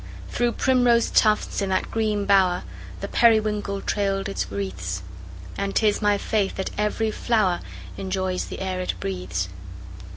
[0.29, 2.63] Through primrose tufts, in that green bower,
[3.01, 5.03] The periwinkle trailed its wreaths;
[5.59, 7.59] And 'tis my faith that every flower
[7.97, 9.47] Enjoys the air it breathes.